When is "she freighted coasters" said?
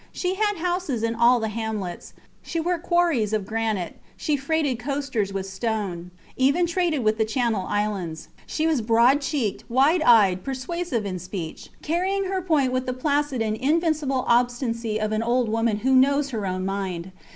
4.17-5.31